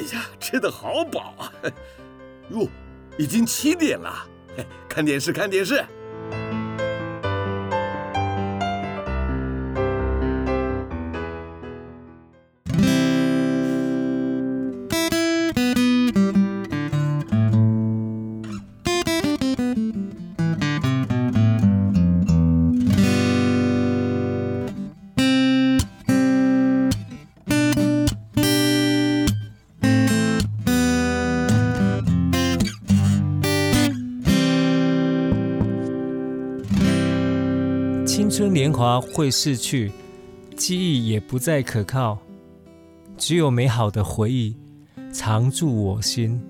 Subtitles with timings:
[0.00, 1.52] 呀，吃的好饱啊！
[2.50, 2.68] 哟，
[3.16, 4.26] 已经七点了，
[4.88, 5.84] 看电视，看电视。
[38.48, 39.90] 年华会逝去，
[40.56, 42.18] 记忆也不再可靠，
[43.16, 44.56] 只有美好的回忆
[45.12, 46.40] 常驻我心。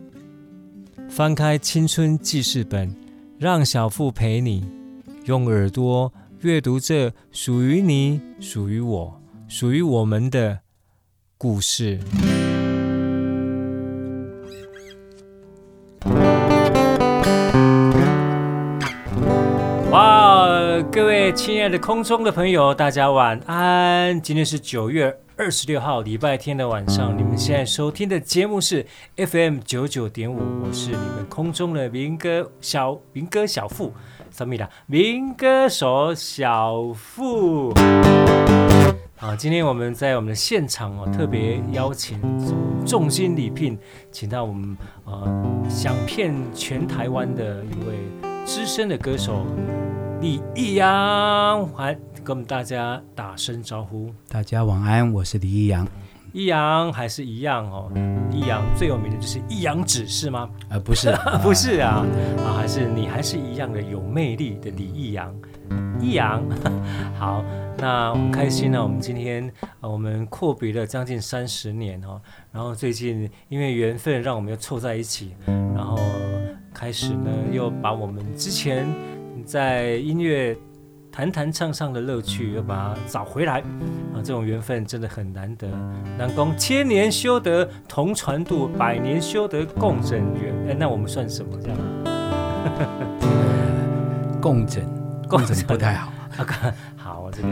[1.08, 2.94] 翻开青春记事本，
[3.38, 4.66] 让小腹陪你
[5.26, 10.60] 用耳朵阅读这属于你、属于我、属于我们的
[11.38, 11.98] 故事。
[20.94, 24.22] 各位亲爱的空中的朋友，大家晚安。
[24.22, 27.18] 今天是九月二十六号，礼拜天的晚上。
[27.18, 28.86] 你们现在收听的节目是
[29.16, 33.92] FM 九九点五，我是你们空中的民歌小民歌小富，
[34.30, 37.72] 什么的民歌手小富。
[39.18, 42.20] 啊，今天我们在我们的现场哦，特别邀请
[42.86, 43.76] 重金礼聘，
[44.12, 47.96] 请到我们呃，响遍全台湾的一位
[48.44, 49.44] 资深的歌手。
[50.24, 51.92] 李易阳，还
[52.24, 54.10] 跟我们大家打声招呼。
[54.26, 55.86] 大家晚安，我是李易阳。
[56.32, 57.92] 易阳还是一样哦。
[58.32, 60.48] 易阳最有名的就是一阳指是吗？
[60.70, 61.14] 呃，不是，
[61.44, 62.06] 不是啊，
[62.38, 65.30] 啊，还是你还是一样的有魅力的李易阳。
[66.00, 66.42] 易阳，
[67.20, 67.44] 好，
[67.76, 68.82] 那我们开心呢。
[68.82, 69.52] 我们今天
[69.82, 72.18] 呃，我们阔别了将近三十年哦，
[72.50, 75.98] 然后最近因为缘分，让我们又凑在一起，然后
[76.72, 78.86] 开始呢，又把我们之前。
[79.44, 80.56] 在音乐
[81.12, 83.60] 弹弹唱唱的乐趣，要把它找回来
[84.12, 84.16] 啊！
[84.24, 85.68] 这种缘分真的很难得。
[86.18, 90.52] 南宫千年修得同船渡，百年修得共枕眠。
[90.68, 91.78] 哎，那我们算什么这样？
[94.40, 94.82] 共枕，
[95.28, 96.12] 共枕不太好。
[96.96, 97.48] 好，这个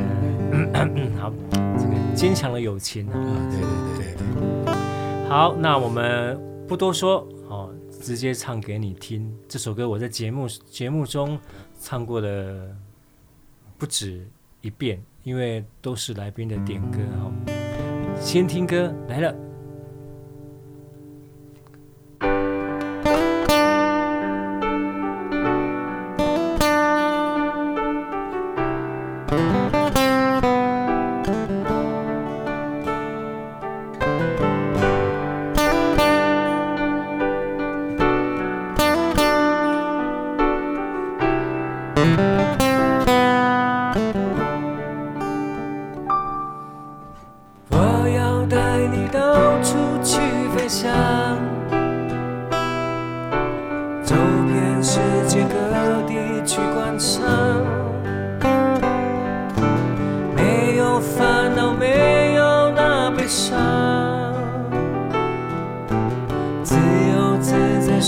[0.51, 3.15] 嗯好，这个坚强的友情啊！
[3.51, 4.75] 对对对对。
[5.29, 6.37] 好，那我们
[6.67, 7.71] 不多说哦，
[8.01, 9.33] 直接唱给你听。
[9.47, 11.39] 这首歌我在节目节目中。
[11.83, 12.77] 唱过了
[13.77, 14.25] 不止
[14.61, 17.33] 一遍，因为都是来宾的点歌哈。
[18.21, 19.52] 先听歌来了。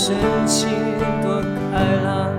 [0.05, 0.69] 神情
[1.23, 2.29] 多开朗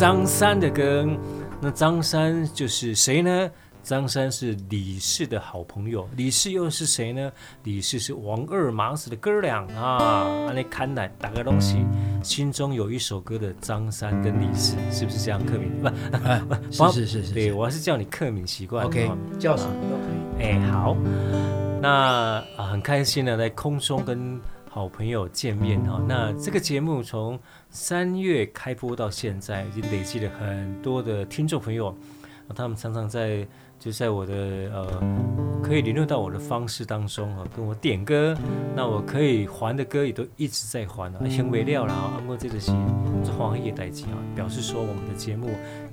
[0.00, 1.06] 张三的歌，
[1.60, 3.50] 那张三就是谁呢？
[3.82, 7.30] 张三是李氏的好朋友，李氏又是谁呢？
[7.64, 10.50] 李氏是王二麻子的哥俩啊。
[10.54, 11.84] 那看来打个东西
[12.22, 15.38] 心中有一首歌的张三跟李氏，是不是这样？
[15.44, 15.88] 克敏不、
[16.82, 18.86] 啊，是 是是是，对我还是叫你克敏习惯。
[18.86, 19.06] OK，
[19.38, 20.46] 叫什么都可以。
[20.46, 20.96] 哎，好，
[21.82, 26.00] 那啊很开心的在空中跟好朋友见面哈。
[26.08, 27.38] 那这个节目从
[27.70, 31.96] 三月开播到现在，已经累积了很多的听众朋友，
[32.54, 33.46] 他们常常在。
[33.78, 34.34] 就在我的
[34.74, 38.36] 呃可以联络到我的方式当中哈，跟我点歌，
[38.76, 42.70] 那我可以还的歌也都一直在还啊，很微料了啊，不过这个是
[43.24, 45.48] 这黄叶代记啊，表示说我们的节目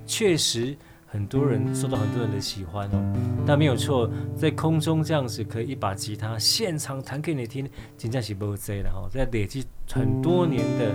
[0.05, 0.75] 确实
[1.05, 3.15] 很多人受到很多人的喜欢哦，
[3.45, 10.91] 但没有错，在空中这样子可以一把吉他现场弹给你听，真正是不贼了哈，在累积很多年的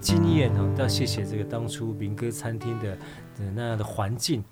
[0.00, 2.96] 经验哈，要谢谢这个当初民歌餐厅的
[3.38, 4.42] 的那样的环境，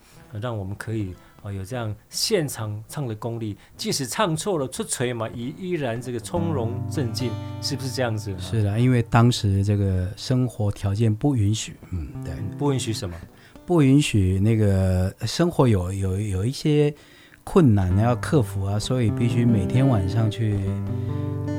[0.40, 1.14] 让我们可以。
[1.44, 8.32] 哦，有这样现场唱的功力，即使唱错了出锤嘛，依依然这个从容镇静，是不是这样子？
[8.38, 13.16] 是的，因为当时这个生活条件不允许，嗯，对，不允许什么？
[13.66, 16.94] 不允许那个生活有有有一些
[17.44, 20.58] 困难要克服啊，所以必须每天晚上去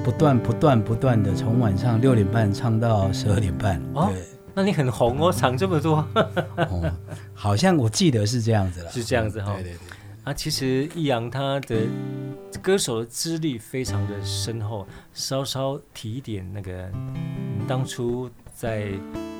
[0.03, 3.81] 不断不断不断的从晚上六点半唱到十二点半。
[3.93, 4.11] 哦。
[4.55, 6.07] 那你很红哦，唱这么多，
[6.57, 6.91] 哦，
[7.33, 9.53] 好像我记得是这样子了，是这样子哈。
[9.55, 9.77] 对对对。
[10.25, 11.87] 啊，其实易阳他的
[12.61, 16.87] 歌手的资历非常的深厚，稍稍提一点那个，
[17.67, 18.91] 当初在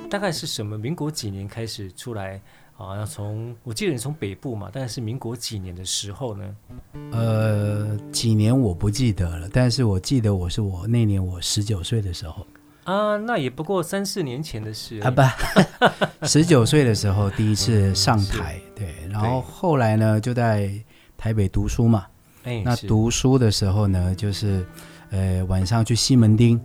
[0.09, 2.41] 大概是什么民国几年开始出来
[2.77, 2.97] 啊？
[2.97, 6.43] 要从我记得你从北部嘛，但是民国几年的时候呢？
[7.11, 12.45] 呃，几年我不记得了，但是我记得我是我那年我十九岁的时候。
[12.85, 15.09] 啊，那也不过三四年前的事啊！
[15.09, 15.21] 不，
[16.27, 20.69] 十九岁的时候第一次上台，对，然后后来呢就在
[21.15, 22.05] 台北读书嘛。
[22.43, 24.65] 哎，那读书的时候呢，就是
[25.11, 26.59] 呃晚上去西门町，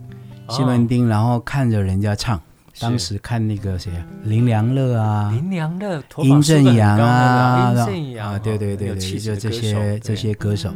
[0.49, 2.41] 西门町，然后看着人家唱，
[2.79, 10.73] 当时看那个谁啊，林良乐啊，林良乐，殷正阳啊，殷正阳啊，对对对对，就这些这些歌手。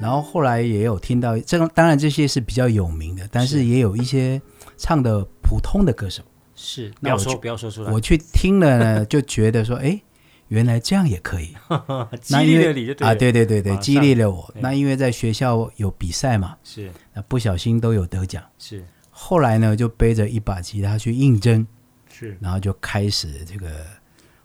[0.00, 4.40] 然后后来也有听到，这当然这些是比较有名的，但是也有一些。
[4.78, 6.22] 唱的普通的歌手。
[6.54, 7.90] 是，不要说不要说出来。
[7.90, 9.98] 我去听了呢，就觉得说，哎，
[10.48, 11.48] 原来这样也可以，
[12.20, 14.54] 激励了你就对啊，对对对对，激励了我。
[14.60, 18.84] 那因为在学校有比赛嘛，是，那不小心都有得奖，是。
[19.18, 21.66] 后来呢，就背着一把吉他去应征，
[22.12, 23.68] 是，然后就开始这个，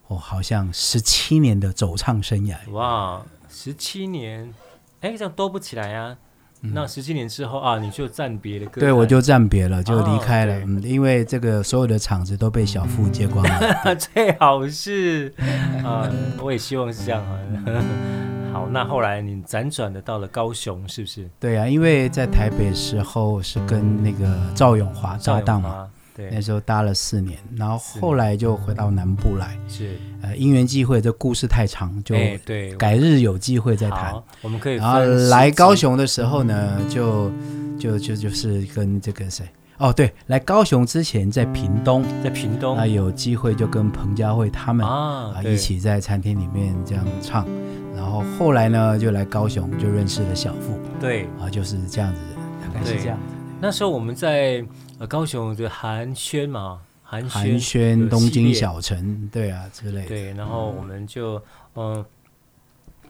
[0.07, 2.55] 哦，好像十七年的走唱生涯。
[2.71, 4.53] 哇，十七年，
[5.01, 6.17] 哎，这样多不起来呀。
[6.61, 8.65] 那十七年之后啊，你就暂别了。
[8.67, 10.57] 对，我就暂别了，就离开了。
[10.59, 13.95] 嗯，因为这个所有的场子都被小富接光了。
[13.99, 15.33] 最好是
[15.83, 16.09] 啊，
[16.39, 18.30] 我也希望是这样啊。
[18.53, 21.29] 好，那后来你辗转的到了高雄，是不是？
[21.39, 25.87] 对啊，因为在台北时候是跟那个赵永华搭档嘛。
[26.13, 29.57] 对，那时候搭了四年，然后后来就回到南部来。
[29.69, 32.13] 是，呃，因缘际会，这故事太长，就
[32.45, 34.21] 对，改日有机会再谈。
[34.41, 34.75] 我们可以。
[34.75, 37.31] 然后来高雄的时候呢，就
[37.79, 39.45] 就就就是跟这个谁？
[39.77, 47.47] 哦，对，来高雄之前在屏东，在屏东那，有机会就跟彭佳慧他们啊一起在餐厅里面这样唱。
[48.01, 50.79] 然后后来呢，就来高雄就认识了小富。
[50.99, 52.19] 对，啊，就是这样子，
[52.61, 53.17] 大概是这样。
[53.61, 54.65] 那时候我们在。
[54.99, 60.07] 呃，高雄的寒暄嘛，寒暄，寒暄东京小城，对啊之类的。
[60.09, 61.37] 对，然后我们就，
[61.73, 62.05] 嗯、呃，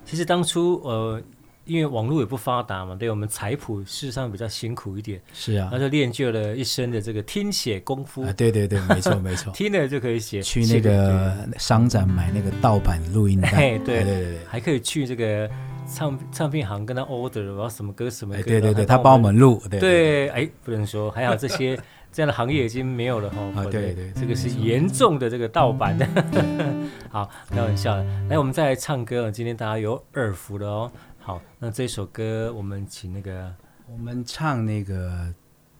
[0.05, 1.21] 其实当初呃，
[1.65, 5.21] 因为网络也不发达嘛，对我们采谱事实上比较辛苦一点。
[5.33, 8.23] 是啊，那就练就了一身的这个听写功夫。
[8.23, 10.41] 啊，对对对，没错 没错，听了就可以写。
[10.41, 15.49] 去那个商展买那个盗版录音带，对对对对，还可以去这个
[15.87, 18.43] 唱唱片行跟他 order，我要什么歌什么歌。
[18.43, 19.61] 对对对，他帮我们录。
[19.69, 21.79] 对，哎，不能说，还好这些。
[22.13, 23.39] 这样的行业已经没有了哈。
[23.55, 26.05] 啊，对对，这个是严重的这个盗版的。
[27.09, 28.03] 好，开玩笑的。
[28.27, 29.31] 来，我们再来唱歌。
[29.31, 30.91] 今天大家有耳福了哦。
[31.23, 33.53] 好，那这首歌我们请那个，
[33.87, 35.09] 我们唱那个《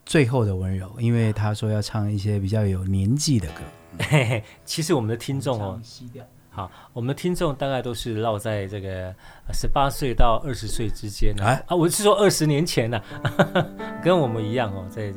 [0.05, 3.61] 最后的温柔》，因为他说要唱一些比较有年纪的歌。
[4.07, 5.81] 嘿嘿，其实我们的听众哦。
[6.51, 9.15] 好，我们的听众大概都是落在这个
[9.53, 13.65] 十八岁到二十岁之间啊，啊，我是说二十年前呢，啊，
[14.03, 15.11] 跟我们一样哦，在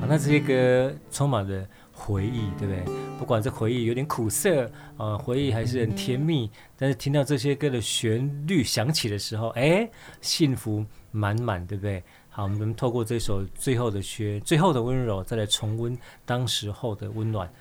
[0.00, 1.66] 好，那这些歌充满了
[2.00, 2.82] 回忆，对不对？
[3.18, 9.88] 不管这回忆有点苦涩啊，回忆还是很甜蜜，但是听到这些歌的旋律响起的时候，哎，
[10.22, 12.02] 幸福满满，对不对？
[12.30, 17.52] 好，我们透过这首最后的雪，最后的温柔，再来重温当时候的温暖。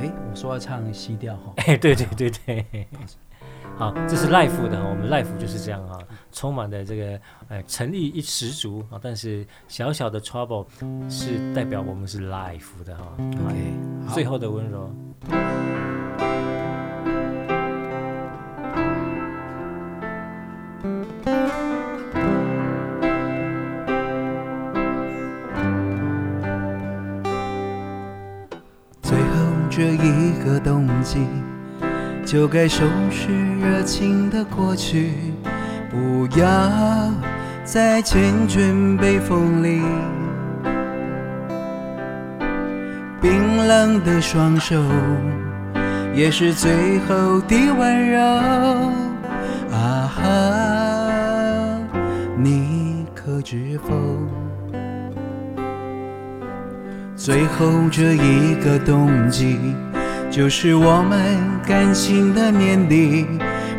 [0.00, 1.52] 哎，我说要唱西调哈。
[1.58, 2.88] 哎，对对对对，
[3.76, 5.98] 好，这是 life 的，我们 life 就是这样啊，
[6.32, 10.66] 充满的这个呃诚意一十足啊，但是小小的 trouble
[11.08, 13.12] 是代表我们是 life 的哈。
[13.18, 14.94] OK，最后的温柔。
[29.02, 29.26] 最后
[29.70, 31.26] 这一个冬季，
[32.26, 35.12] 就该收拾热情的过去，
[35.90, 36.46] 不要
[37.64, 39.82] 再繾卷北风里。
[43.20, 44.80] 冰冷的双手，
[46.14, 48.20] 也是最后的温柔。
[49.72, 50.22] 啊哈，
[52.36, 53.94] 你可知否？
[57.16, 59.58] 最后这一个冬季，
[60.30, 63.26] 就是我们感情的年底，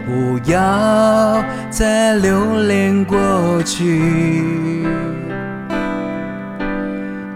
[0.10, 4.84] 不要再留恋过去。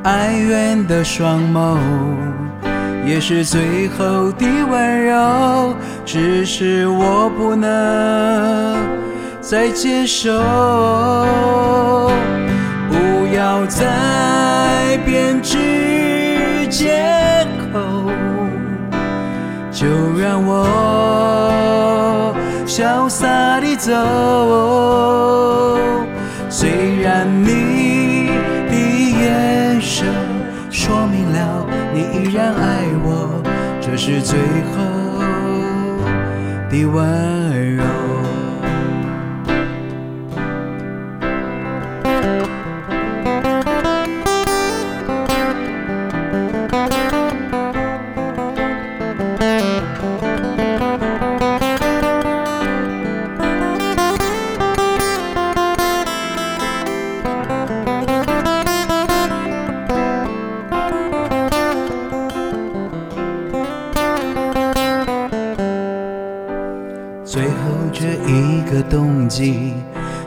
[0.04, 1.78] 哀怨的双眸，
[3.06, 8.76] 也是最后的温柔，只是我不能
[9.40, 10.34] 再接受，
[12.90, 15.60] 不要再编织。
[16.72, 18.10] 借口，
[19.72, 19.86] 就
[20.20, 21.53] 让我
[22.76, 23.92] 潇洒地走。
[26.50, 28.32] 虽然你
[28.68, 30.08] 的眼神
[30.72, 33.44] 说明了你依然爱我，
[33.80, 34.40] 这是最
[34.72, 34.82] 后
[36.72, 37.33] 的温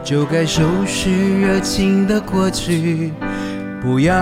[0.03, 3.13] 就该收拾热情的过去，
[3.83, 4.15] 不要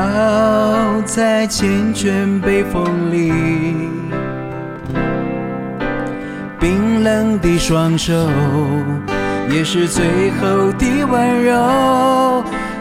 [1.05, 3.33] 再缱绻北风里。
[6.59, 8.13] 冰冷的双手，
[9.51, 11.55] 也是最后的温柔。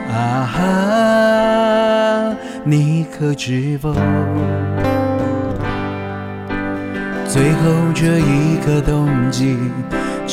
[0.09, 3.93] 啊哈，你可知否？
[7.27, 9.57] 最后这一个冬季。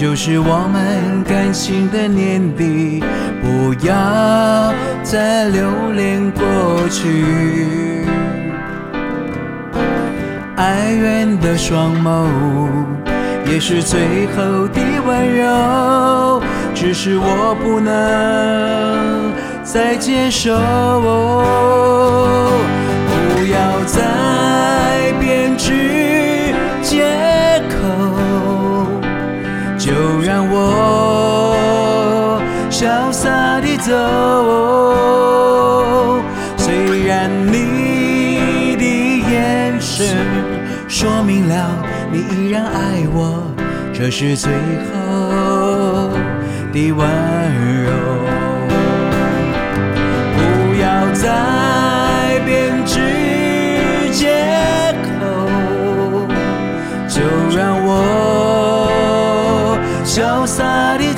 [0.00, 3.04] 就是我们感情的年底，
[3.42, 8.06] 不要再留恋过去。
[10.56, 12.24] 哀怨的双眸，
[13.44, 16.42] 也是最后的温柔，
[16.74, 20.56] 只是我不能再接受。
[23.34, 27.04] 不要再编织借
[27.68, 28.19] 口。
[29.80, 32.38] 就让我
[32.70, 33.90] 潇洒地走，
[36.58, 38.84] 虽然你的
[39.32, 40.18] 眼神
[40.86, 41.82] 说明了
[42.12, 43.42] 你依然爱我，
[43.94, 44.52] 这是最
[44.92, 46.10] 后
[46.74, 47.08] 的温
[47.84, 47.90] 柔。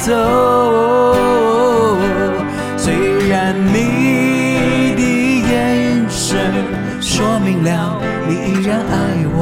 [0.03, 0.13] 走。
[2.77, 2.93] 虽
[3.29, 5.03] 然你的
[5.49, 6.37] 眼神
[7.01, 8.95] 说明了你依然爱
[9.37, 9.39] 我，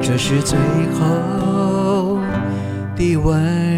[0.00, 0.56] 这是最
[0.94, 2.18] 后
[2.96, 3.69] 的吻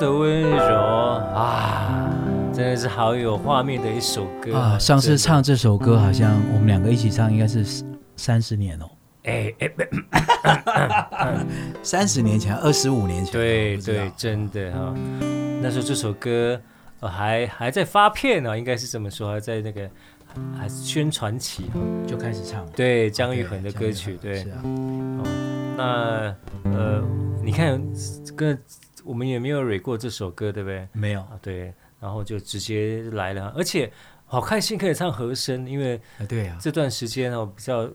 [0.00, 2.10] 的温柔啊，
[2.54, 4.78] 真的是好有画面的一首歌啊！
[4.78, 7.84] 上次唱这首歌，好像我们两个一起唱，应该是
[8.16, 8.90] 三十年哦。
[9.24, 11.46] 哎哎，
[11.84, 14.94] 三十年前，二十五年前，对对，真的哈。
[15.60, 16.58] 那时候这首歌
[17.02, 19.86] 还还在发片呢，应该是这么说，还在那个
[20.58, 21.70] 还是宣传期
[22.06, 22.66] 就开始唱。
[22.74, 24.44] 对，姜育恒的歌曲，对。
[24.44, 24.62] 是啊。
[25.76, 27.02] 那呃，
[27.42, 27.78] 你看
[28.34, 28.58] 跟。
[29.04, 30.86] 我们也没有 rec 过这首歌，对不对？
[30.92, 33.90] 没有，对，然后就直接来了，而且
[34.26, 37.88] 好开心可以唱和声，因为对呀，这段时间哦比较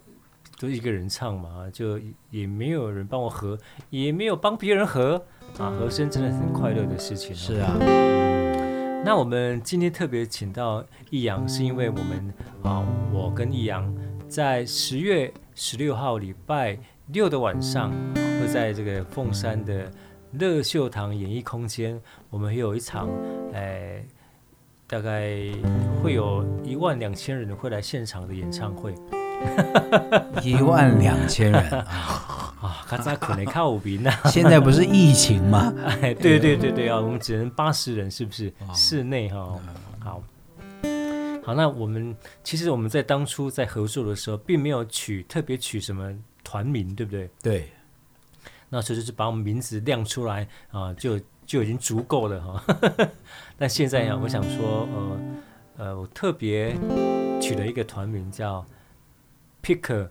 [0.60, 3.58] 都一个人唱嘛，就也没有人帮我和，
[3.90, 5.24] 也没有帮别人和
[5.58, 7.36] 啊，和声真的很快乐的事情。
[7.36, 7.78] 是啊，
[9.06, 12.34] 那我们今天特别请到易阳，是因为我们
[12.64, 13.96] 啊，我跟易阳
[14.28, 19.92] 在十月十六号礼拜六的晚上会在这个凤山的。
[20.32, 23.10] 乐秀堂演艺空间，我们会有一场，
[23.54, 24.04] 哎，
[24.88, 25.32] 大概
[26.04, 28.94] 会有一万两千人会来现场的演唱会。
[30.42, 32.84] 一万两千人啊！
[32.90, 34.12] 刚才可能靠五名呢。
[34.26, 35.74] 现在不是疫情吗？
[36.02, 38.52] 哎，对对对对啊，我们只能八十人，是不是？
[38.74, 39.60] 室内哈，
[40.00, 40.24] 好，
[41.44, 41.54] 好。
[41.54, 46.12] 那我们其实我们在当初在合作的时候，并没有取特别取什么
[46.44, 47.30] 团名，对不对？
[47.44, 47.70] 对。
[48.76, 52.76] 那时候就是把我们名字亮出来啊，就就已经足够了哈。
[53.58, 55.20] 但现在呀，我想说，呃
[55.78, 56.76] 呃，我特别
[57.42, 58.66] 取了一个团名叫
[59.64, 60.10] Pick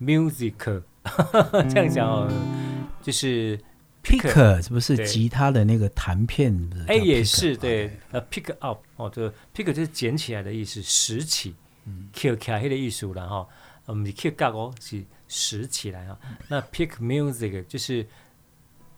[0.00, 0.82] Music，
[1.68, 2.30] 这样讲哦，
[3.02, 3.58] 就是
[4.04, 6.70] Pick 是不是吉他的那个弹片？
[6.86, 11.56] 哎，也是对，呃，Pick Up 哦，这 Pick 就是捡起来的意思，拾起
[12.36, 13.28] 卡黑的意思然
[13.88, 15.04] 我们 Kick Up 哦是。
[15.30, 18.06] 拾起来啊，那 pick music 就是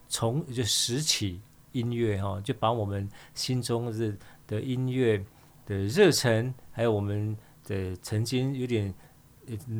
[0.07, 1.41] 从就拾起
[1.73, 5.19] 音乐哈，就把我们心中的的音乐
[5.67, 8.95] 的热忱，还有我们的曾经有点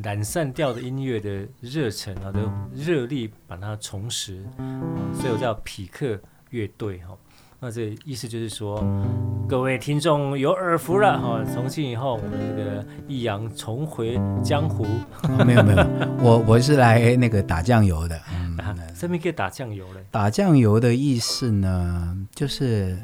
[0.03, 4.43] 懒散掉的音乐的热忱啊的热力，把它重拾，
[5.13, 6.19] 所以我叫匹克
[6.49, 7.17] 乐队哈。
[7.63, 8.83] 那这意思就是说，
[9.47, 11.45] 各位听众有耳福了哈！
[11.45, 14.83] 从今以后，我们这个易阳重回江湖。
[15.21, 15.85] 哦、没有没有，
[16.23, 18.19] 我我是来那个打酱油的。
[18.33, 18.57] 嗯，
[18.95, 20.03] 什么叫打酱油嘞？
[20.09, 22.97] 打酱油的意思呢，就是，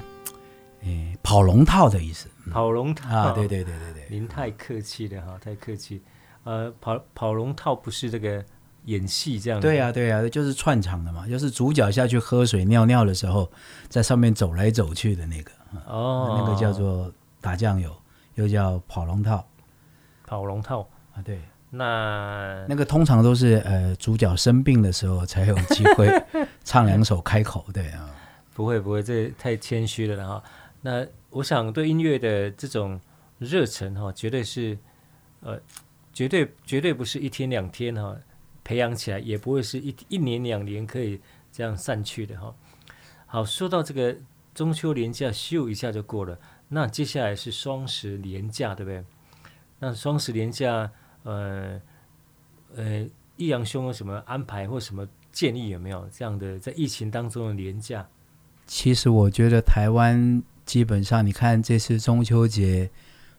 [0.82, 2.28] 诶，跑龙套的意思。
[2.50, 3.32] 跑龙套啊？
[3.34, 4.08] 对对对对对。
[4.10, 6.02] 您太客气了哈，太客气。
[6.46, 8.44] 呃，跑跑龙套不是这个。
[8.88, 13.50] 演戏这样的，对呀、啊、对呀、啊，就是串场的嘛，就是主角下去喝水尿尿的时候，
[13.90, 15.52] 在上面走来走去的那个，
[15.86, 17.92] 哦，那个叫做打酱油，
[18.36, 19.46] 又叫跑龙套，
[20.26, 20.88] 跑龙套。
[21.14, 26.08] 啊，对，那那个通常都是呃主角生病的时候才有机会
[26.64, 28.10] 唱两首开口，对啊，
[28.54, 30.44] 不会不会，这太谦虚了哈。
[30.82, 32.98] 那我想对音乐的这种
[33.40, 34.78] 热忱哈，绝对是
[35.42, 35.60] 呃，
[36.14, 38.16] 绝对绝对不是一天两天哈。
[38.68, 41.22] 培养起来也不会是一一年两年可以
[41.54, 42.54] 这样散去的哈。
[43.26, 44.14] 好，说到这个
[44.54, 46.38] 中秋连假，咻一下就过了。
[46.68, 49.06] 那接下来是双十连假，对不对？
[49.80, 50.92] 那双十连假，
[51.24, 51.80] 呃
[52.76, 56.06] 呃，易阳兄有什么安排或什么建议有没有？
[56.12, 58.06] 这样的在疫情当中的连假？
[58.66, 62.92] 其实我觉得台湾基本上，你看这次中秋节。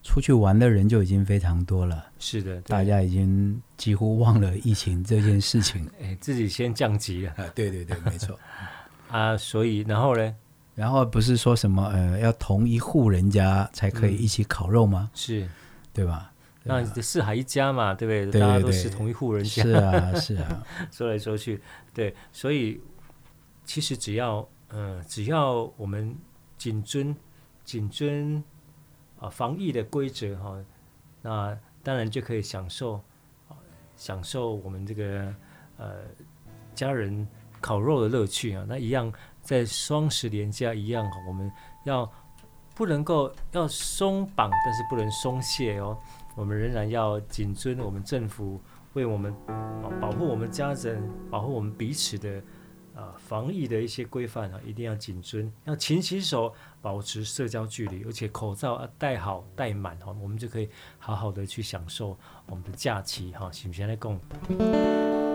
[0.03, 8.39] 出去玩的人就已经非常多了，是的，大家已经几乎忘了疫情这件事情， 哎，自己先降级了，啊，对对对，没错，
[9.11, 10.35] 啊，所以然后呢，
[10.75, 15.11] 然后不是说什么呃，要同一户人家才可以一起烤肉吗？
[15.15, 15.49] 是，
[15.93, 16.33] 对吧？
[16.65, 18.41] 那四海一家嘛，对不对？
[18.41, 21.61] 对，大家都是同一户人家，是啊，是啊， 说来说去，
[21.93, 22.81] 对，所以
[23.65, 26.15] 其实只要呃，只要我们
[26.57, 27.15] 谨遵
[27.65, 28.43] 谨遵。
[29.21, 30.57] 啊，防疫的规则哈，
[31.23, 32.95] 那当然就可以享受，
[33.49, 33.57] 啊
[33.97, 35.35] 享受我们这个
[35.77, 35.97] 呃
[36.75, 37.27] 家人
[37.61, 38.65] 烤肉的乐趣啊。
[38.69, 41.51] 那一样在双十连假一样，我们
[41.85, 42.11] 要
[42.75, 45.99] 不能够要松绑，但是不能松懈哦。
[46.37, 48.61] 我们仍然要谨遵我们政府
[48.93, 49.35] 为我们
[50.01, 52.41] 保护我们家人、保护我们彼此的
[52.99, 63.51] 啊防疫的一些规范啊，一定要谨遵，要勤洗手，保持社交距离，而且口罩要戴好戴满哈，我们就可以好好的去享受我们的假期哈。
[63.53, 63.87] 行不行？
[63.87, 64.13] 来讲，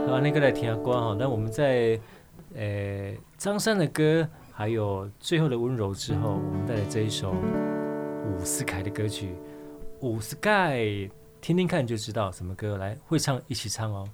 [0.08, 1.16] 好，那个来听下歌哈。
[1.18, 2.00] 那我们在
[2.56, 4.28] 呃张三的歌。
[4.56, 9.36] 还有最后的温柔之后，我们带来这一首伍思凯的歌曲。
[10.02, 10.78] 伍思凯，
[11.42, 12.78] 听听看就知道什么歌。
[12.78, 14.08] 来，会唱一起唱哦。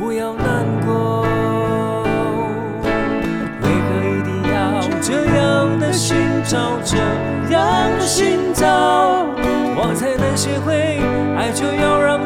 [0.00, 1.20] 不要难过。
[3.60, 6.96] 为何一定要这样的寻找这
[7.52, 9.26] 样的寻找
[9.76, 11.00] 我才能学会
[11.36, 12.19] 爱就要让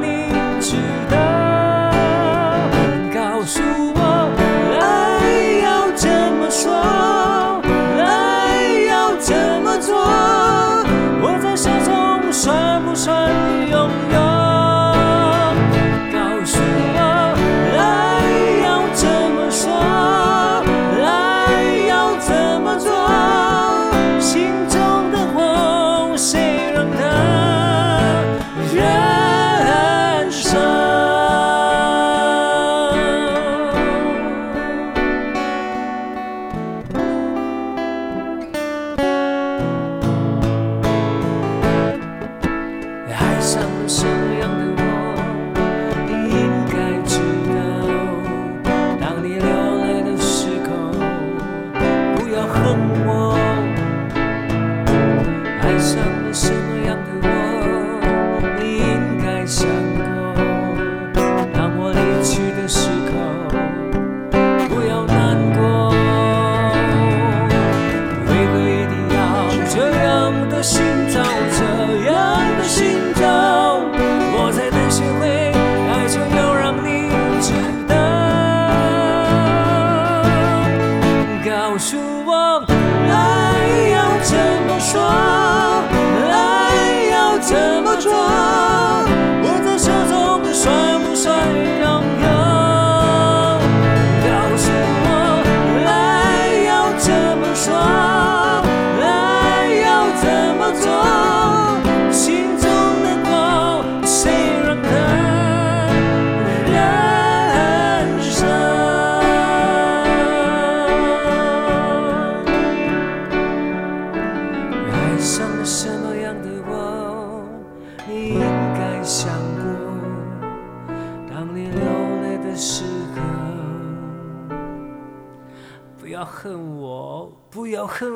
[127.96, 128.09] 好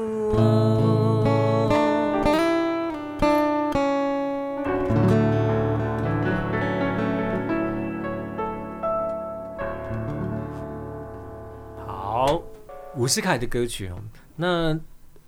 [12.97, 13.87] 伍思凯的歌曲。
[13.87, 13.97] 哦，
[14.35, 14.77] 那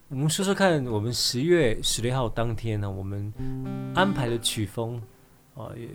[0.09, 3.33] 我们说说看，我们十月十六号当天呢，我们
[3.95, 5.01] 安排的曲风
[5.55, 5.89] 啊，也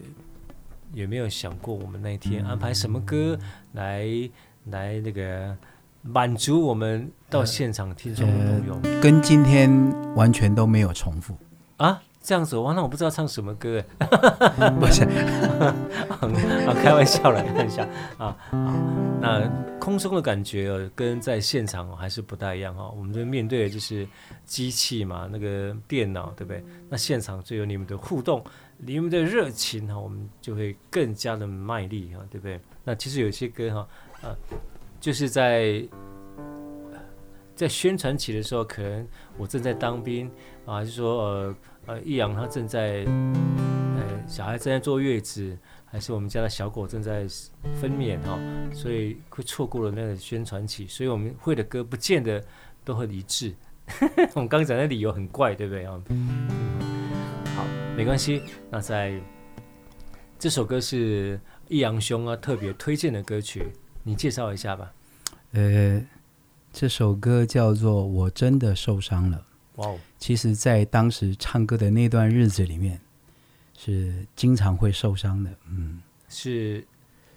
[1.02, 3.38] 也没有想过我们那天安排什么歌
[3.74, 4.08] 来
[4.68, 5.54] 来那个
[6.08, 9.70] 满足我们到现场听众的都有，跟今天
[10.16, 11.36] 完全都没有重复
[11.78, 12.02] 啊。
[12.22, 15.04] 这样子哇，那我不知道唱什么歌哎，不是，
[16.10, 17.88] 啊，开玩笑了，开玩笑
[18.18, 18.36] 啊。
[19.22, 19.48] 那
[19.80, 22.90] 空中的感觉跟在现场还是不太一样哈。
[22.98, 24.08] 我们这面对的就是
[24.44, 26.64] 机器嘛，那个电脑对不对？
[26.90, 28.44] 那现场就有你们的互动，
[28.78, 32.60] 你们的热情哈，我们就会更加的卖力哈，对不对？
[32.84, 33.88] 那其实有些歌哈，
[34.24, 34.36] 呃，
[35.06, 35.88] 就是在
[37.56, 40.28] 在宣传期的时候，可能我正在当兵
[40.66, 41.56] 啊，还是说呃。
[41.86, 47.28] 呃，易阳他正在，呃，小孩正在坐月子，还是我们家的小狗正在
[47.80, 52.44] 分娩哈、哦，所以会错过了那个宣传期，所以我们会的歌不见得
[52.84, 53.54] 都很一致。
[54.34, 56.50] 我们刚才的理由很怪，对不对啊、嗯？
[57.56, 57.64] 好，
[57.96, 58.42] 没关系。
[58.72, 59.14] 那在
[60.40, 64.92] 这首歌是易阳兄啊特别推荐的歌曲，你介绍一下吧。
[65.56, 66.06] 呃，
[66.74, 69.38] 这首歌叫做《我真的受伤了》。
[69.82, 69.98] 哇哦！
[70.18, 73.00] 其实，在当时唱歌的那段日子里面，
[73.78, 75.50] 是经常会受伤的。
[75.70, 76.86] 嗯，是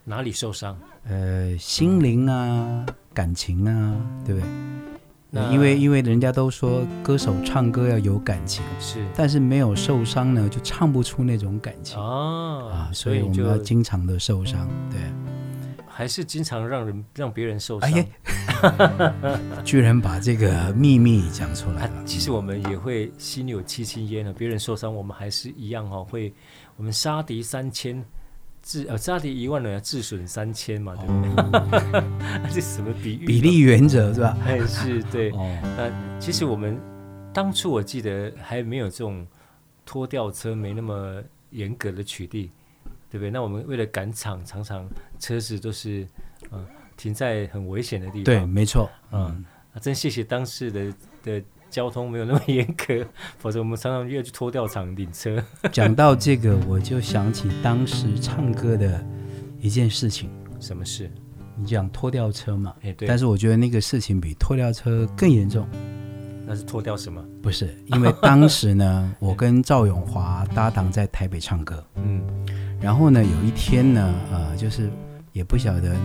[0.04, 0.76] 哪里受伤？
[1.04, 4.48] 呃，心灵啊，嗯、感情啊，对不对？
[5.52, 14.98] 因为因为人家都说歌手唱歌要有感情，是，但是没有受伤呢，就唱不出那种感情哦啊，所以我们要经常的受伤，对，
[15.98, 18.06] 还是经常让人让别人受伤，哎，
[19.64, 22.04] 居然把这个秘密讲出来了。
[22.04, 26.32] 其实我们也会心有戚戚焉的，别人受伤，我们还是一样哈，会
[26.76, 28.00] 我们杀敌三千。
[28.62, 31.20] 自呃，杀敌一万人，自损三千嘛，对不
[31.66, 32.50] 对？
[32.54, 33.26] 这什么比喻？
[33.26, 34.36] 比例原则是吧？
[34.46, 35.30] 哎，是对。
[35.32, 36.78] 哦，那其实我们
[37.34, 39.26] 当初我记得还没有这种
[39.84, 42.50] 拖吊车，没那么严格的取缔，
[43.10, 43.30] 对不对？
[43.30, 46.06] 那我们为了赶场，常常车子都是
[46.50, 46.66] 嗯、呃、
[46.96, 48.24] 停在很危险的地方。
[48.24, 48.90] 对，没错。
[49.12, 51.42] 嗯，啊，真谢谢当时的的。
[51.70, 55.36] 交通没有那么严格， 否则我们常常要去拖吊场领车。
[55.70, 59.04] 讲到这个，我就想起当时唱歌的
[59.60, 60.30] 一件事情。
[60.60, 61.10] 什么事？
[61.58, 62.74] 你讲拖吊车嘛？
[62.80, 63.06] 哎，对。
[63.06, 65.68] 但是我觉得那个事情比拖吊车更严重。
[66.46, 67.22] 那是拖吊什么？
[67.42, 71.84] 不是，因为当时呢，我跟赵永华搭档在台北唱歌。
[71.96, 72.22] 嗯。
[72.80, 74.88] 然后呢，有一天呢，呃，就是
[75.32, 75.96] 也不晓得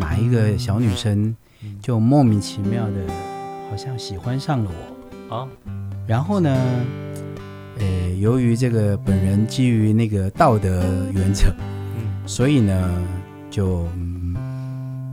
[0.00, 1.34] 哪一个小女生，
[1.80, 3.06] 就莫名其妙的，
[3.70, 4.70] 好像喜欢上了
[5.28, 5.36] 我。
[5.36, 5.48] 啊，
[6.06, 6.56] 然后呢，
[7.78, 11.52] 呃，由于这个本人基于那个道德原则，
[11.96, 12.90] 嗯，所以呢，
[13.50, 13.86] 就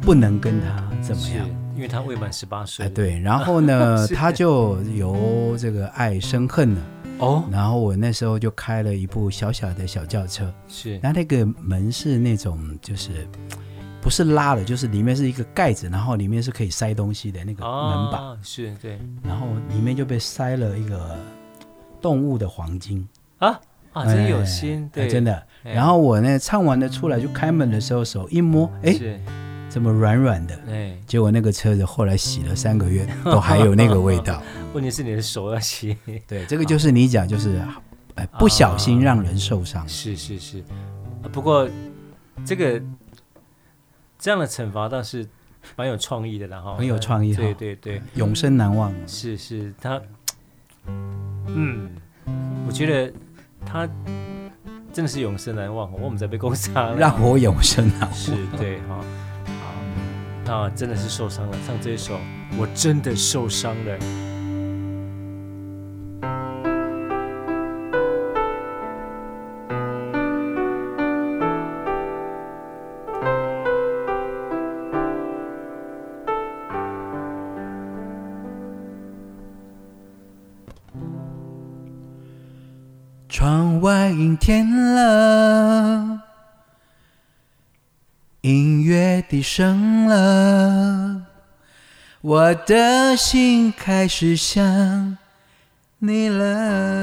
[0.01, 2.85] 不能跟他怎么样，因为他未满十八岁。
[2.85, 6.81] 哎，对，然后呢， 他就由这个爱生恨了。
[7.19, 13.27] 哦，然后我那时候就开了一部小小的小轿车，是，那那个门是那种就是。
[14.01, 21.17] 不是拉的，就是里面是一个盖子，然后里面是可以塞东西的那个门把，哦、是对，然后里面就被塞了一个
[22.01, 23.07] 动物的黄金。
[23.37, 23.57] 啊？
[23.93, 25.41] 啊，真有心，对，真的。
[25.63, 28.91] 然后我呢唱完了出来，就开门的时候手一摸，哎，
[29.73, 30.59] 怎么软软的？
[30.69, 34.39] 哎，结果那个车子后来洗了三个月， 都还有那个味道。
[34.73, 37.59] 问题是你的手要洗，对，这个就是你讲，就是
[38.13, 40.63] 哎不小心让人受伤，是是是，
[41.31, 41.67] 不过
[42.45, 42.79] 这个。
[44.19, 45.27] 这样的惩罚倒是
[45.75, 48.93] 蛮有创意的，然后很有创意，对对对，永生难忘。
[49.05, 50.01] 是是，他，
[51.47, 51.89] 嗯，
[52.65, 53.13] 我觉得
[53.65, 53.85] 他
[54.93, 55.91] 真的是永生难忘。
[56.01, 58.13] 我们在被攻杀，让我永生难忘。
[58.13, 59.01] 是对哈，
[60.45, 61.57] 好，那真的是受伤了。
[61.65, 62.19] 唱这一首，
[62.57, 63.97] 我真的受伤了。
[83.29, 86.02] 窗外阴天了，
[88.83, 91.21] 月底升了，
[92.21, 95.17] 我的心开始想
[95.99, 97.02] 你了。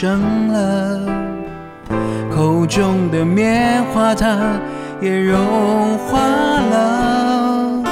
[0.00, 1.00] 乐低声了，
[2.34, 4.58] 口中的棉花糖
[5.00, 7.82] 也融化了。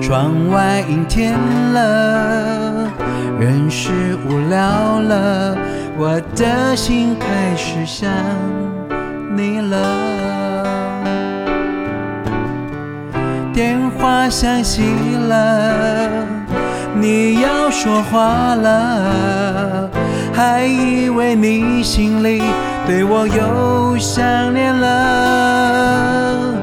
[0.00, 1.38] 窗外阴天
[1.72, 2.88] 了，
[3.38, 5.56] 人是无聊了，
[5.96, 8.10] 我的心开始想
[9.36, 9.78] 你了。
[13.52, 14.82] 电话响起
[15.28, 16.26] 了。
[17.00, 19.88] 你要说话了，
[20.38, 22.40] 还以为你心里
[22.86, 26.54] 对我又想念了，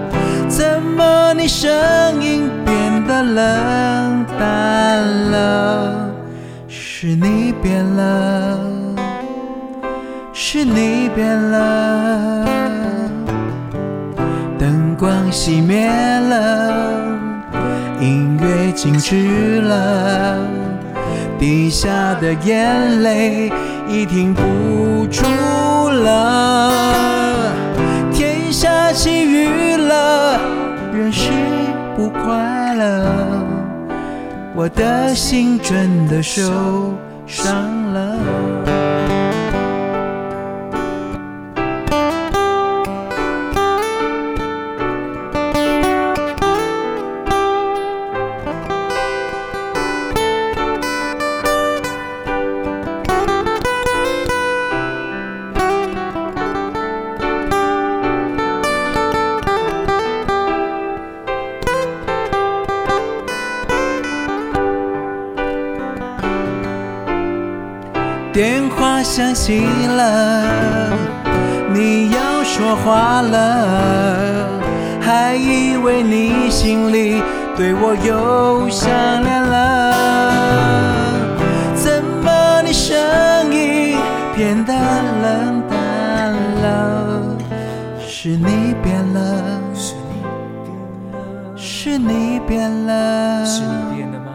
[0.47, 1.69] 怎么你声
[2.21, 6.09] 音变得冷淡了？
[6.69, 8.57] 是你变了，
[10.31, 12.45] 是你变了，
[14.57, 16.73] 灯光熄灭了。
[17.99, 20.37] 音乐静止了，
[21.37, 23.51] 滴下的眼泪
[23.97, 25.23] 你停不住
[25.89, 27.53] 了。
[28.11, 30.37] 天下起雨了，
[30.93, 31.31] 人是
[31.95, 33.05] 不快乐，
[34.53, 36.93] 我的心真的受
[37.25, 37.74] 伤
[69.05, 70.91] 电话响起了，
[71.71, 74.49] 你要说话了，
[74.99, 77.21] 还以为你心里
[77.55, 78.89] 对我又想
[79.21, 79.93] 念了，
[81.75, 82.97] 怎么你声
[83.53, 83.95] 音
[84.35, 87.37] 变得冷淡了？
[87.99, 94.31] 是你变了，是你变了，是你变了，是你变了吗？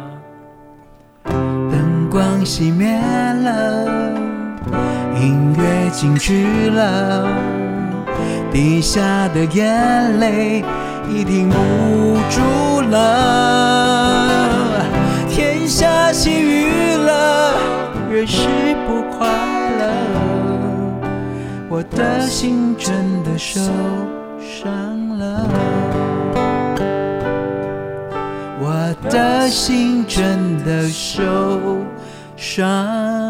[1.72, 3.89] 灯光熄灭了，
[5.61, 7.29] 音乐静止了，
[8.51, 10.64] 滴下的眼泪
[11.12, 14.83] 已停不住了，
[15.29, 17.53] 天下起雨了，
[18.11, 18.49] 越是
[18.87, 19.29] 不快
[19.79, 19.92] 乐，
[21.68, 23.61] 我的心真的受
[24.40, 24.73] 伤
[25.18, 25.46] 了，
[28.59, 31.20] 我的心真的受
[32.35, 33.30] 伤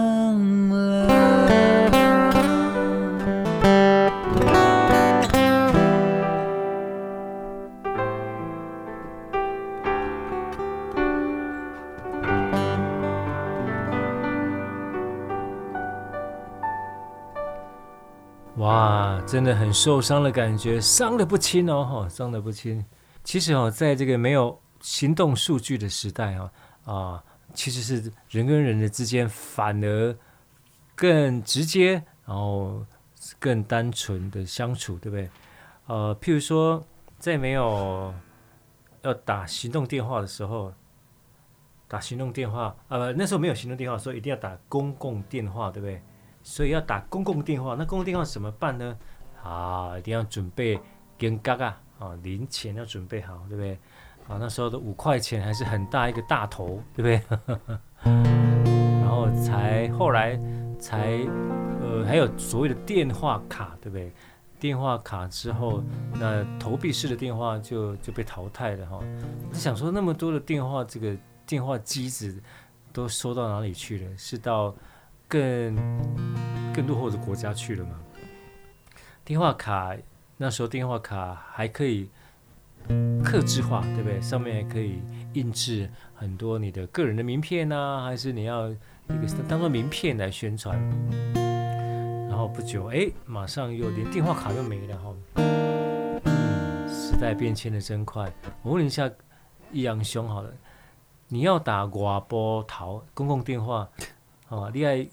[19.31, 22.85] 真的很受伤的感觉，伤的不轻哦，哈，伤的不轻。
[23.23, 26.51] 其实哦，在这个没有行动数据的时代啊，
[26.85, 30.17] 啊，其实是人跟人的之间反而
[30.97, 32.85] 更直接，然后
[33.39, 35.31] 更单纯的相处，对不对？
[35.87, 36.85] 呃，譬如说，
[37.21, 38.13] 在没有
[39.03, 40.73] 要打行动电话的时候，
[41.87, 46.03] 打行动电话，呃，那时候没有行动电话，所以一定要打公共电话，对不对？
[46.43, 48.99] 所以要打公共电话，那公共电话怎么办呢？
[49.43, 50.79] 啊，一定要准备
[51.19, 51.81] 金角啊！
[51.99, 53.73] 啊，零钱要准备好，对不对？
[54.29, 57.21] 啊，那时候的五块钱还是很大一个大头，对不对？
[58.05, 60.39] 然后才后来
[60.79, 61.19] 才
[61.81, 64.13] 呃，还有所谓的电话卡，对不对？
[64.59, 69.01] 电话卡之后，那投币式的电话就就被淘汰了哈。
[69.53, 72.43] 想说，那么多的电话，这个电话机子
[72.93, 74.17] 都收到哪里去了？
[74.19, 74.75] 是到
[75.27, 75.75] 更
[76.75, 77.99] 更落后的国家去了吗？
[79.31, 79.97] 电话卡
[80.39, 82.11] 那时候电话卡还可以
[83.23, 84.21] 客制化，对不对？
[84.21, 85.01] 上面还可以
[85.35, 88.75] 印制很多你的个人的名片啊，还是你要一
[89.07, 90.77] 个当做名片来宣传。
[92.29, 95.15] 然后不久，哎，马上又连电话卡都没了哈。
[96.89, 98.33] 时代变迁的真快。
[98.65, 99.09] 我问一下
[99.71, 100.53] 易阳兄好了，
[101.29, 103.89] 你要打外埔头公共电话？
[104.51, 105.07] 哦，你爱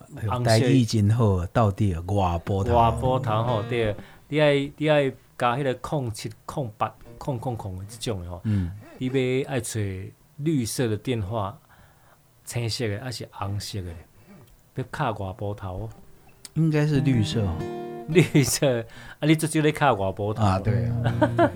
[0.43, 3.95] 台语真好，到底外埔头，外埔头吼，对，
[4.27, 9.79] 你爱你爱加迄个空七空八空空空的这种的吼，嗯，你要爱找
[10.37, 11.55] 绿色的电话，
[12.45, 13.93] 青色的还是红色的？
[14.73, 15.87] 要卡外埔头，
[16.55, 17.55] 应该是绿色哦，
[18.09, 18.81] 绿色
[19.19, 21.51] 啊，你这就得卡外埔头啊，对啊，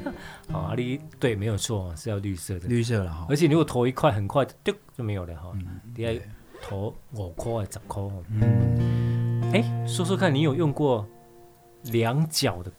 [0.53, 5.51] 啊，你对，没有错，是要绿色的，绿色了哈，而且如果投一块，很快就就没有了哈，
[5.95, 6.19] 你爱。
[6.61, 8.03] 投五块还是十块？
[8.29, 11.05] 嗯，哎、欸，说说看你有用过
[11.83, 12.71] 两角的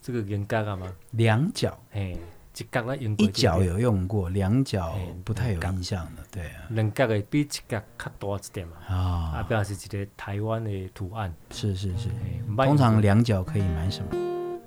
[0.00, 0.92] 这个银角吗？
[1.12, 2.16] 两角，哎，
[2.56, 4.94] 一角那用过，一角有用过，两角
[5.24, 6.24] 不太有印象了。
[6.30, 8.76] 对啊，两角的比一角较大一点嘛。
[8.88, 8.94] 啊，
[9.36, 11.32] 啊，表示一个台湾的图案。
[11.50, 12.08] 是是是，
[12.56, 14.08] 通常两角可以买什么？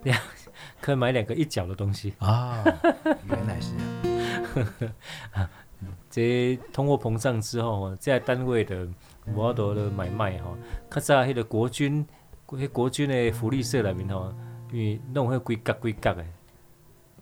[0.03, 0.17] 两
[0.79, 2.63] 可以买两个一角的东西啊。
[3.03, 5.49] 原来是这样。
[6.09, 8.87] 这通货膨胀之后，在单位的
[9.33, 10.57] 无多的买卖哈，
[10.89, 12.05] 较早迄个国军，
[12.47, 14.33] 迄国军的福利社里面吼，
[14.71, 16.25] 因为弄迄规格规格的，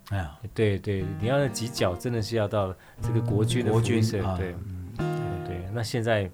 [0.10, 4.55] 哎呀，对对，你要那几角，真的是要到这个国军的福利社，对，
[5.45, 6.30] 对，那现在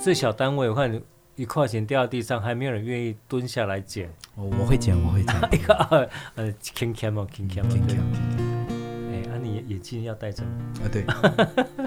[0.00, 1.00] 最小单位，我看
[1.34, 4.10] 一块钱掉到地上，还没有人愿意蹲下来捡。
[4.34, 5.34] 我我会捡，我会捡。
[6.34, 8.45] 呃，轻轻嘛，轻轻嘛。
[9.44, 10.50] 眼镜要戴着吗？
[10.82, 11.04] 啊，对，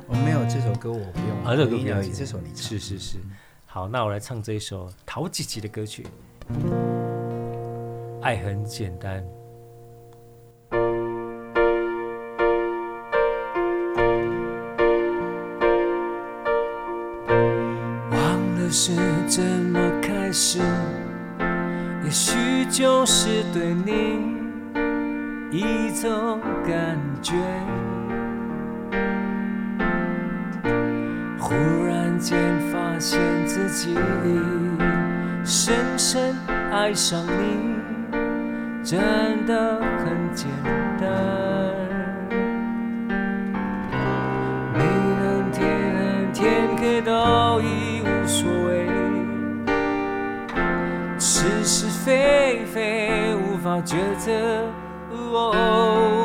[0.08, 1.46] 我没有这首歌，我不用。
[1.46, 2.58] 啊，这首歌不要，这首你唱。
[2.58, 3.18] 是是是，
[3.66, 6.06] 好，那我来唱这一首陶吉吉的歌曲，
[8.22, 9.24] 《爱很简单》。
[18.12, 18.94] 忘了是
[19.28, 20.60] 怎么开始，
[22.04, 24.39] 也许就是对你。
[25.52, 27.34] 一种感觉。
[31.40, 32.38] 忽然间
[32.72, 33.96] 发现自己
[35.44, 36.36] 深深
[36.72, 37.76] 爱上你，
[38.84, 39.00] 真
[39.48, 40.48] 的很简
[41.00, 41.08] 单。
[44.76, 44.84] 你
[45.20, 48.88] 能天天黑都已无所谓，
[51.18, 54.30] 是是非非无法抉择。
[55.10, 56.19] Whoa.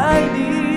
[0.00, 0.69] 爱你。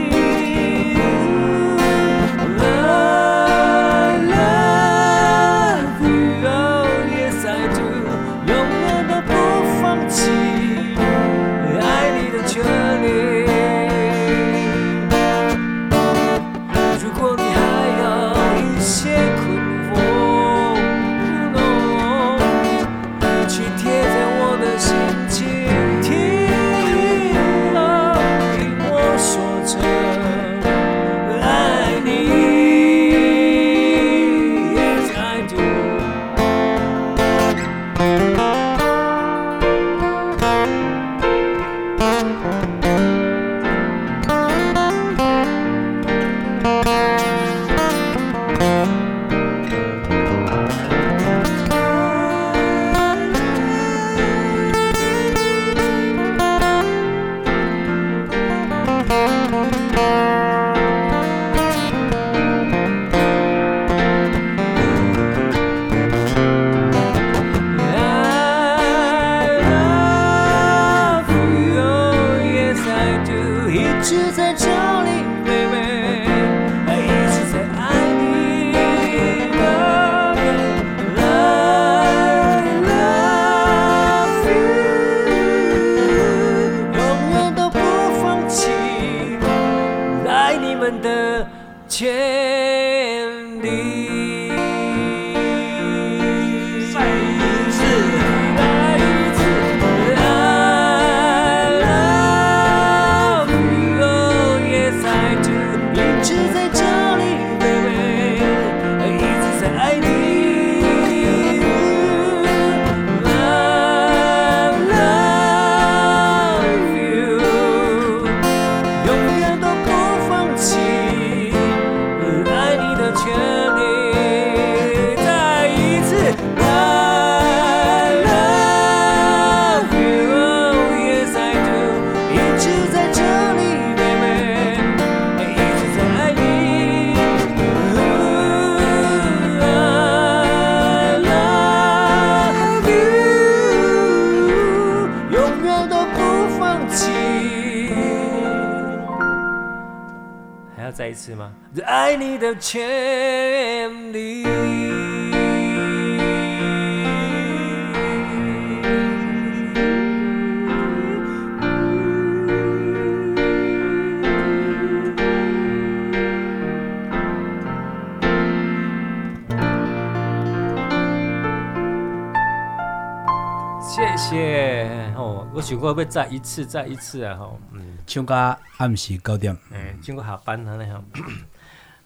[175.15, 175.47] 哦
[175.79, 177.35] 会不要再一次，再一次啊？
[177.35, 178.35] 哈，嗯，唱歌
[178.77, 181.03] 暗时九点，嗯，经过下班了那样。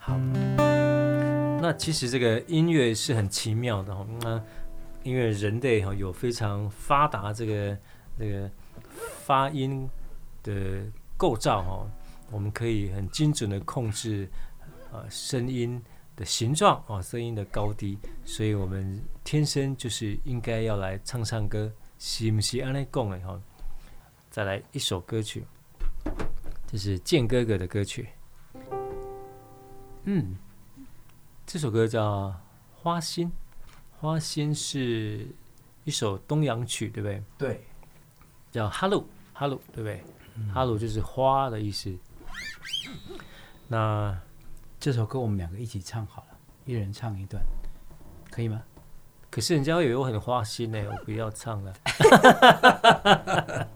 [0.08, 0.18] 好，
[1.62, 4.08] 那其实这个音乐是很奇妙的哈。
[4.22, 4.41] 那
[5.03, 7.78] 因为人类哈有非常发达这个
[8.18, 8.49] 这个
[9.26, 9.86] 发音
[10.43, 10.82] 的
[11.18, 11.91] 构造哦，
[12.32, 14.30] 我们可以很精准的控制
[14.93, 15.82] 呃声音
[16.16, 22.62] 的形状哦，声音的高低，所以我们天生就是应该要来唱唱歌，是不是？
[22.62, 23.38] 按呢讲的哈，
[24.30, 25.43] 再来一首歌曲，
[26.66, 28.08] 这是健哥哥的歌曲，
[30.10, 30.38] 嗯，
[31.45, 32.30] 这首歌叫
[32.74, 33.28] 《花心》，
[33.99, 35.28] 花心是
[35.84, 37.22] 一首东洋曲，对不对？
[37.38, 37.68] 对，
[38.49, 40.01] 叫 “hello”，“hello”，，对不对
[40.53, 41.93] ？？“hello” 就是花的意思。
[43.68, 44.18] 那
[44.80, 47.43] 这首歌我们两个一起唱好了，一人唱一段，
[48.32, 48.64] 可以吗？
[49.30, 51.74] 可是人家以为我很花心呢， 我不要唱了。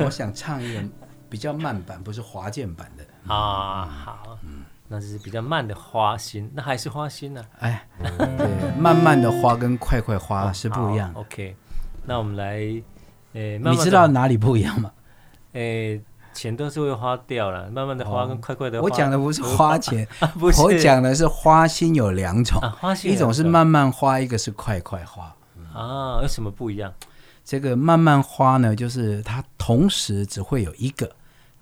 [0.00, 0.82] 我想唱一个
[1.28, 3.84] 比较慢版，不是华健版的啊。
[3.84, 7.40] 好，嗯，那就是比较慢的花心，那还是花心呢？
[7.60, 7.86] 哎，
[8.18, 11.20] 对，慢慢的花跟快快花是不一样的。
[11.20, 11.54] OK，
[12.04, 12.58] 那我们来，
[13.32, 14.90] 呃，你知道哪里不一样吗？
[15.52, 16.02] 诶，
[16.34, 18.84] 钱都是会花掉了，慢慢的花跟快快的花。
[18.84, 20.04] 我讲的不是花钱，
[20.40, 25.32] 不是，我讲的是花心有两种，花心一种是慢慢花，一个是快快花。
[25.72, 26.92] 啊，有什么不一样？
[27.44, 31.08] 这个慢慢花呢，就是它同时只会有一个，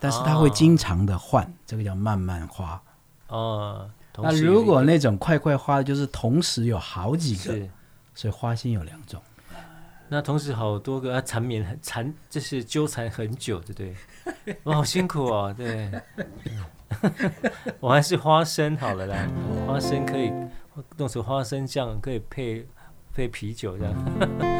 [0.00, 2.80] 但是它会经常的换，这个叫慢慢花。
[3.28, 7.68] 哦，那如果那种快快花，就是同时有好几个，
[8.14, 9.22] 所以花心有两种。
[10.08, 14.56] 那同时好多个，啊缠绵很缠，就是纠缠很久，对不对？
[14.64, 15.90] 我好辛苦哦，对。
[17.78, 19.28] 我还是花生好了啦，
[19.66, 20.32] 花生可以
[20.96, 22.66] 弄成花生酱，可以配
[23.12, 23.94] 配啤酒这样。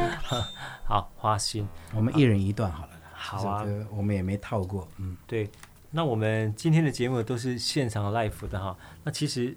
[0.85, 3.01] 好，花心，我们一人一段好了啦。
[3.15, 4.87] 好啊，我们也没套过。
[4.99, 5.51] 嗯，对。
[5.91, 8.77] 那我们今天的节目都是现场 live 的哈。
[9.05, 9.57] 那其实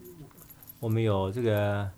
[0.80, 1.90] 我们有这个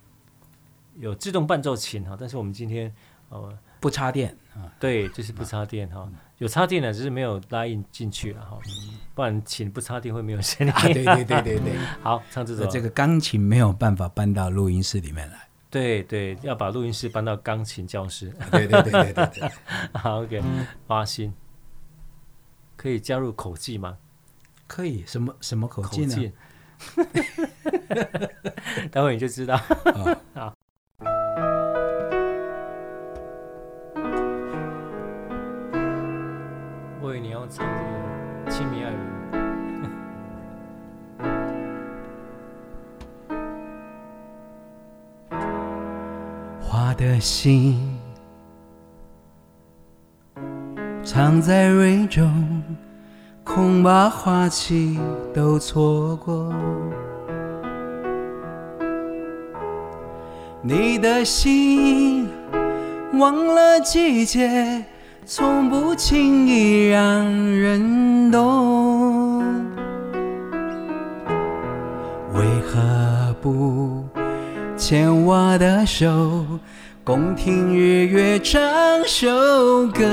[0.97, 2.93] 有自动伴奏琴哈，但是我们今天
[3.29, 3.57] 呃。
[3.79, 6.09] 不插电啊，对，就是不插电哈。
[6.38, 8.57] 有插电的，只是没有拉印进去了哈。
[9.13, 10.73] 不然琴不插电会没有声音。
[10.84, 11.77] 对对对对对。
[12.01, 12.65] 好，唱这首。
[12.67, 15.49] 这个钢琴没有办法搬到录音室里面来。
[15.69, 18.34] 对对，要把录音室搬到钢琴教室。
[18.49, 19.51] 对对对对对对。
[19.99, 20.41] 好，OK。
[20.88, 21.34] 花心
[22.77, 23.97] 可以加入口技吗？
[24.68, 26.32] 可以，什么什么口技呢？
[28.91, 29.57] 待会你就知道。
[30.34, 30.53] 好。
[37.45, 37.70] 唱这个
[38.49, 38.99] 《亲密爱人》，
[46.61, 47.99] 花的心
[51.03, 52.64] 藏在蕊中，
[53.43, 54.99] 恐把花期
[55.33, 56.53] 都错过。
[60.61, 62.29] 你的心
[63.13, 64.83] 忘了季节。
[65.25, 69.41] 从不轻易让人懂，
[72.33, 74.03] 为何不
[74.75, 76.45] 牵我的手，
[77.05, 78.61] 共听日月唱
[79.05, 79.29] 首
[79.93, 80.03] 歌？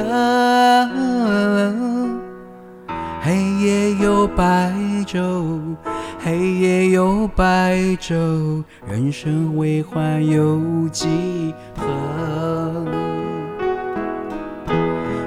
[3.22, 4.72] 黑夜有白
[5.06, 5.76] 昼，
[6.24, 11.84] 黑夜有白昼，人生为欢有几何？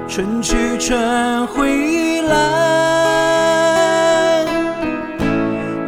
[0.08, 2.34] 春去春回来，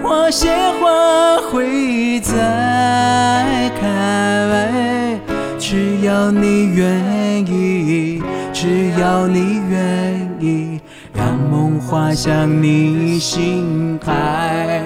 [0.03, 3.97] 花谢花会再开。
[5.59, 10.81] 只要你愿意，只要你愿意，
[11.17, 14.77] 让梦划向你心海。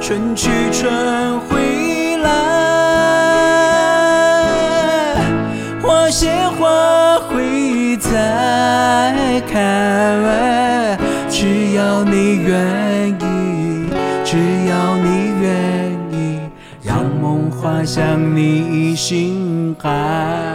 [0.00, 1.62] 春去春回。
[5.82, 10.96] 花谢花会再开，
[11.28, 13.88] 只要你愿意，
[14.24, 14.38] 只
[14.68, 16.40] 要你愿意，
[16.82, 20.53] 让梦划向你心海。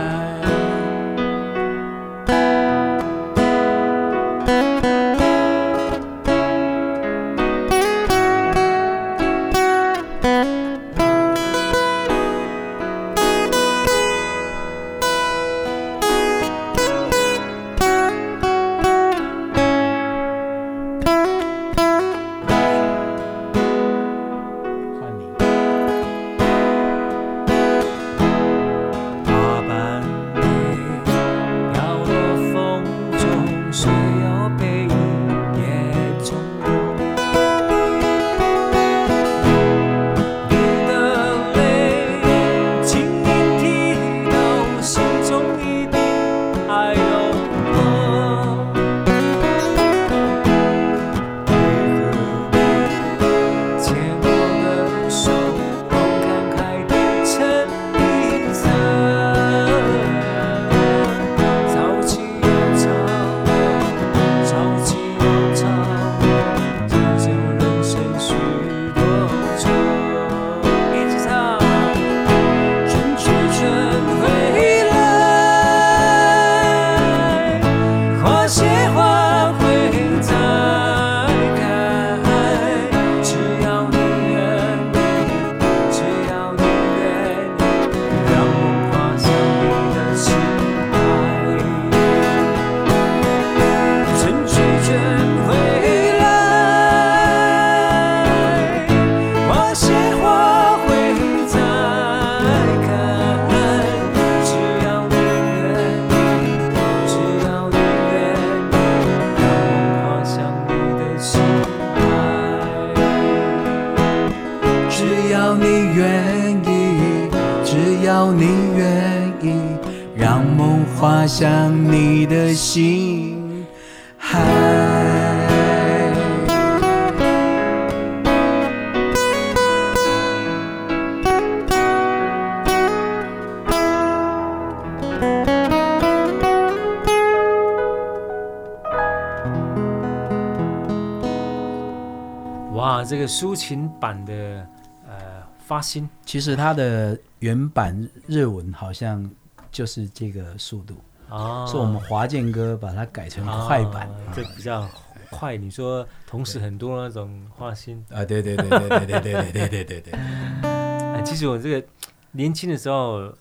[143.29, 144.67] 抒情版的
[145.07, 149.29] 呃发心，其实它的原版日文好像
[149.71, 150.95] 就是这个速度
[151.29, 154.89] 哦，是我们华健哥把它改成快版，这、哦、比较
[155.29, 155.55] 快。
[155.55, 161.23] 你说同时很多那种花心啊，对对对对对对对对对对对对。
[161.23, 161.87] 其实我这个
[162.31, 163.31] 年轻的时候，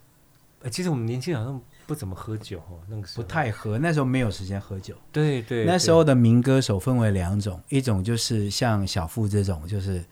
[0.70, 1.60] 其实我们年轻好像。
[1.88, 4.94] 不怎么喝酒哦，那个时候不太喝，那时候没有时间喝酒。
[5.10, 10.04] 对对，那时候的民歌手分为两种，一种就是像小富这种，就是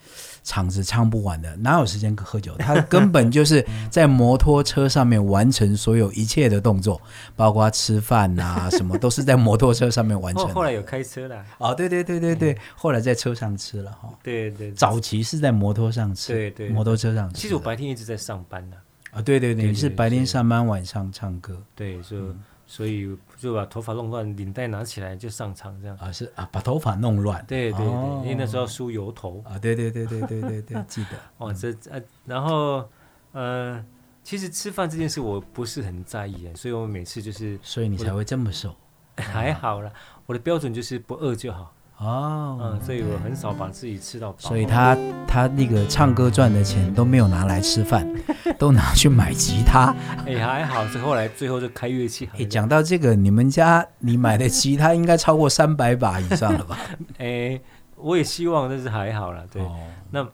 [0.42, 2.56] 场子唱不完的，哪有时间喝酒？
[2.56, 3.62] 他根本就是
[3.92, 6.98] 在摩托车上面完成所有一切的动作，
[7.36, 10.48] 包括吃饭啊什么，都是在摩托车上面完成。
[10.56, 11.44] 后来有开车了。
[11.58, 14.08] 哦，对对对对对，嗯、后来在车上吃了哈。
[14.22, 16.32] 对，对对，早期是在摩托上吃。
[16.32, 17.38] 对对，摩托车上吃。
[17.38, 18.76] 其实我白天一直在上班呢。
[18.76, 18.85] 啊，
[19.22, 23.08] 对对对，你是白天上班，晚上唱歌，对，就、嗯、所以
[23.38, 25.96] 就把头发弄乱，领带拿起来就上场这样。
[25.98, 27.44] 啊，是啊，把头发弄乱。
[27.46, 29.42] 对对对，哦、因为那时候梳油头。
[29.46, 31.10] 啊，对对对对对对对，记得。
[31.38, 32.88] 哦，这呃，然后
[33.32, 33.84] 呃，
[34.22, 38.74] 其实吃饭这件事我不是很在意啊，所以我每次就是，所以你才会这么瘦。
[39.16, 39.90] 还好啦，
[40.26, 41.72] 我的标准就是不饿就好。
[41.98, 44.38] 哦，嗯，所以我很少把自己吃到饱。
[44.38, 48.06] 所以他他那个唱歌赚的钱都没有拿来吃饭，
[48.58, 49.94] 都拿去买吉他。
[50.26, 52.26] 哎、欸，还好，是后来最后就开乐器。
[52.34, 56.78] 哎、欸，讲到这个，你们家你买的吉他应该超过三百把以上了吧？
[57.18, 57.62] 哎、欸，
[57.96, 59.42] 我也希望，但是还好啦。
[59.50, 59.74] 对，哦、
[60.10, 60.28] 那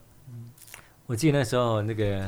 [1.07, 2.23] 我记得那时候那个。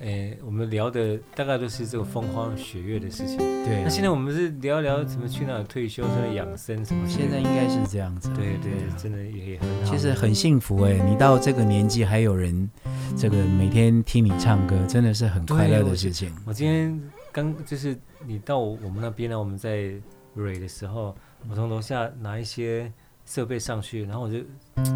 [0.00, 3.38] 哎，我们聊的大概都是这个风花雪月的事情。
[3.38, 7.08] 对、啊，那现在我们是聊一聊怎么去哪里退休，怎么养生什么。
[7.08, 8.28] 现在应该是这样子。
[8.30, 9.92] 对对，对啊、真的也很好。
[9.92, 12.68] 其实很幸福哎，你到这个年纪还有人
[13.16, 16.32] 这个每天听你唱歌，真的是很快乐的事情。
[16.46, 17.00] 我，我今天
[17.30, 17.96] 刚就是
[18.26, 19.92] 你到我们那边呢，我们在
[20.34, 21.14] 瑞的时候，
[21.48, 22.92] 我从楼下拿一些
[23.24, 24.38] 设备上去，然后我就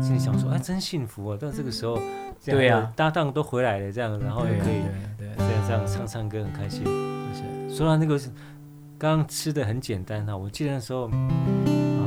[0.02, 1.38] 心里想说，哎，真幸福啊！
[1.40, 2.00] 到这个时候。
[2.54, 4.82] 对呀，搭档都回来了，这样，然后也可以
[5.18, 6.84] 这样这样唱唱歌，很开心。
[6.84, 7.74] 就是。
[7.76, 8.18] 说到那个，
[8.98, 12.02] 刚刚吃的很简单哈，我记得那时候啊，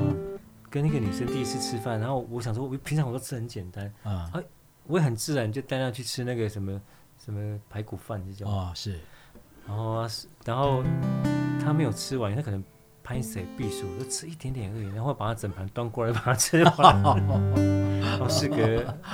[0.69, 4.31] 跟那个女生第一次吃饭，然后我想说，我平常我都吃很简单啊，
[4.87, 6.81] 我也很自然就带她去吃那个什么
[7.23, 8.51] 什么排骨饭这种。
[8.51, 8.99] 哦，是，
[9.67, 10.07] 然后
[10.45, 10.83] 然后
[11.61, 12.63] 她没有吃完，她可能。
[13.09, 16.63] 拍谁避暑就吃一点点而已，然后把它整盘端过来把它吃。
[16.63, 17.01] 完。
[17.99, 18.55] 然后事隔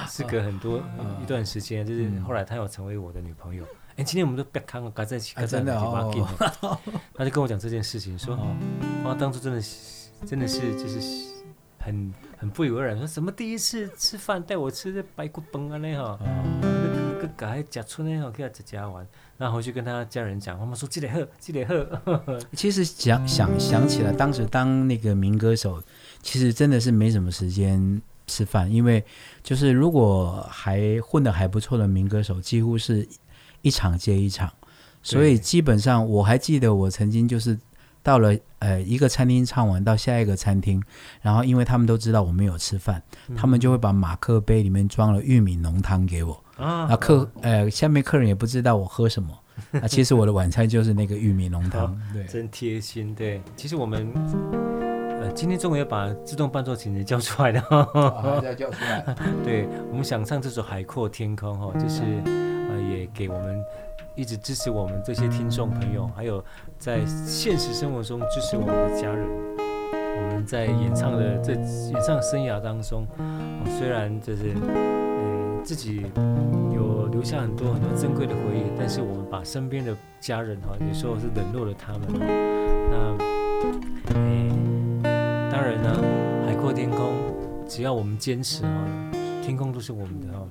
[0.05, 0.83] 事隔很多
[1.23, 3.63] 一段时间，就是后来她有成为我的女朋友。
[3.95, 5.71] 哎，今天我们都别看了，赶在一起，赶在一起，
[7.15, 8.35] 他就跟我讲这件事情，说
[9.05, 10.99] 啊，当初真的是真的是就是
[11.79, 16.19] 很很不以为然，说什么第一次吃饭带我吃这白骨崩啊那哈，
[17.15, 19.05] 那个个改夹出那哈给他夹夹完。
[19.37, 22.39] 然后回去跟他家人讲，妈妈说记得喝，记得喝。
[22.53, 25.81] 其实想想想起来，当时当那个民歌手，
[26.21, 29.03] 其实真的是没什么时间吃饭，因为
[29.43, 33.05] 就是如果还混得还不错的民歌手，几乎是
[33.61, 34.51] 一场接一场，
[35.03, 37.59] 所以基本上我还记得我曾经就是
[38.01, 40.81] 到了呃一个餐厅唱完到下一个餐厅，
[41.21, 46.41] 然后因为他们都知道我没有吃饭，嗯、他们就会把马克杯里面装了玉米浓汤给我。
[46.57, 49.37] 啊，客呃，下面客人也不知道我喝什么
[49.81, 49.87] 啊。
[49.87, 53.13] 其实我的晚餐就是那个玉米浓汤，对，真贴心。
[53.13, 54.09] 对，其实我们
[55.19, 57.61] 呃今天终于要把自动伴奏琴人叫出来了，
[58.57, 59.15] 叫出来。
[59.43, 63.61] 对，我们想唱这首《海阔天空》哈，就是呃也给我们
[64.15, 66.43] 一直支持我们这些听众朋友，还有
[66.79, 69.27] 在现实生活中支持我们的家人。
[70.17, 73.05] 我们在演唱的这演唱生涯当中，
[73.77, 74.53] 虽然就是。
[75.65, 76.05] 自己
[76.75, 82.01] 有留下很多很多珍贵的回忆，但是我们把身边的家人哈，有时候是冷落了他们。
[82.91, 83.17] 那，
[84.13, 84.47] 哎，
[85.51, 85.89] 当然呢，
[86.45, 87.15] 海阔天空，
[87.67, 88.69] 只要我们坚持哈，
[89.41, 90.47] 天空都是我们的哈。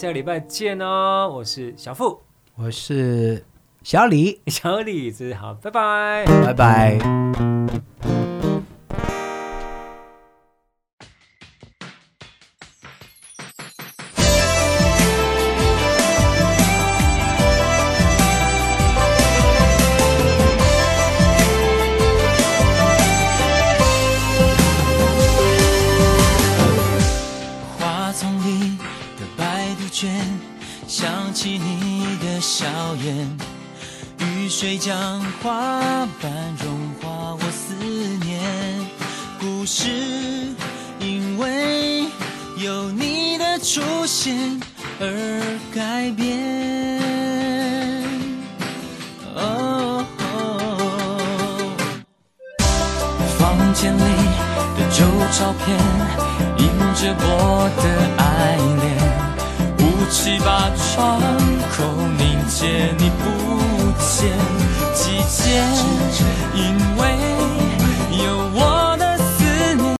[0.00, 1.30] 下个礼拜见哦。
[1.30, 2.18] 我是小付，
[2.54, 3.44] 我是
[3.82, 7.59] 小李， 小李子好，拜拜，拜拜。